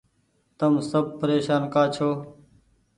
تم 0.57 0.73
سب 0.89 1.03
پريشان 1.19 1.61
ڪآ 1.73 1.83
ڇو۔ 1.95 2.09